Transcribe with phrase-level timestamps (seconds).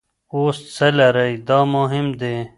[0.33, 2.35] اوس څه لرئ دا مهم دي.